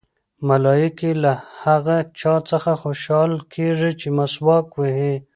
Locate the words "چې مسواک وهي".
3.99-5.15